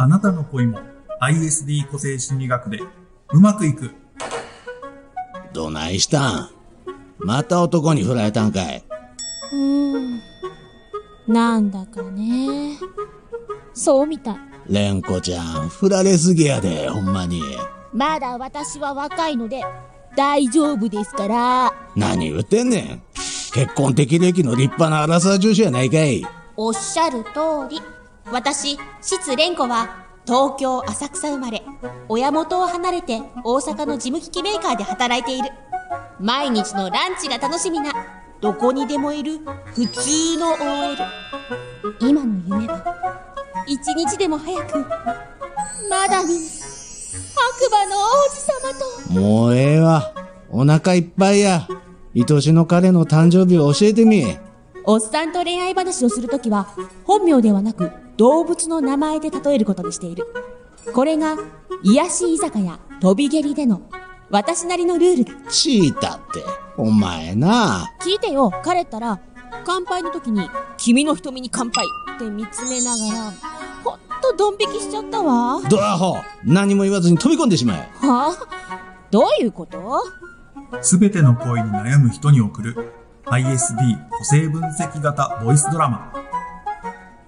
[0.00, 0.78] あなたの恋も
[1.20, 2.78] ISD 個性心理学で
[3.32, 3.90] うまくいく。
[5.52, 6.50] どないしたん？
[7.18, 8.84] また男に振られたんかい
[9.52, 10.20] うーん。
[11.26, 12.78] なんだかね。
[13.74, 14.36] そうみたい。
[14.68, 17.42] 蓮子ちゃん、振られすぎやで、ほんまに。
[17.92, 19.62] まだ私は若いので
[20.14, 21.72] 大丈夫ですから。
[21.96, 23.02] 何言ってんねん。
[23.52, 26.24] 結婚適齢期の立派なアラサー女子やないかい。
[26.56, 27.80] おっしゃる通り。
[28.32, 31.62] 私、シツレンコは東京浅草生まれ。
[32.08, 35.50] 親元を離れて大阪の事務機器メーカーで働いている。
[36.20, 37.92] 毎日のランチが楽しみな、
[38.40, 39.38] どこにでもいる
[39.74, 40.96] 普通の OL。
[42.00, 42.84] 今の夢は、
[43.66, 44.78] 一日でも早く、
[45.88, 49.20] まだ見ぬ白馬の王子様と。
[49.20, 50.12] もうええわ。
[50.50, 51.66] お腹いっぱいや。
[52.14, 54.38] 愛しの彼の誕生日を教えてみ。
[54.90, 56.66] おっさんと恋愛話をするときは、
[57.04, 60.26] 本名ではなく動物の名前で例えることにしている。
[60.94, 61.36] これが、
[61.82, 63.82] 癒し居酒屋、飛び蹴りでの、
[64.30, 65.32] 私なりのルールだ。
[65.50, 66.42] チータって、
[66.78, 67.92] お前な。
[68.00, 69.20] 聞いてよ、彼ったら、
[69.66, 71.84] 乾杯の時に、君の瞳に乾杯
[72.14, 73.32] って見つめながら、
[73.84, 75.58] ほんとドン引きしちゃったわ。
[75.58, 77.90] はドアホ何も言わずに飛び込んでしまえ。
[78.04, 78.34] あ？
[79.10, 80.02] どういうこと？
[80.80, 82.97] すべての恋に悩む人に送る
[83.30, 86.12] ISD 個性分析型ボイスドラマ。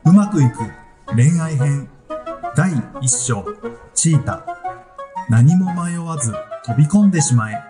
[0.05, 0.59] うまくいく
[1.15, 1.89] 恋愛編
[2.57, 3.45] 第1章
[3.95, 4.45] チータ。
[5.29, 6.33] 何も迷わず
[6.65, 7.70] 飛び込んでしまえ。